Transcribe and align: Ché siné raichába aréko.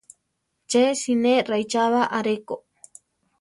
Ché 0.69 0.83
siné 1.01 1.33
raichába 1.49 2.01
aréko. 2.17 2.55